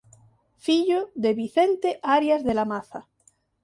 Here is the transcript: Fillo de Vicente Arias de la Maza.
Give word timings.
Fillo 0.57 1.11
de 1.13 1.35
Vicente 1.35 1.99
Arias 2.01 2.43
de 2.43 2.55
la 2.55 2.65
Maza. 2.65 3.07